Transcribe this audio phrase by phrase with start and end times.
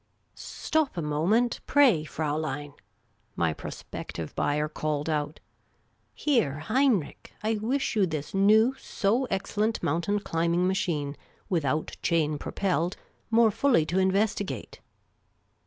[0.33, 2.73] "Stop a moment, pra}, Fraulein,"
[3.35, 5.39] my prospective buyer called out."
[6.25, 11.15] Here, Heinrich, I wish j ou this new so ex cellent mountain climbing machine,
[11.49, 12.97] without chain propelled,
[13.29, 14.79] more fully to investigate."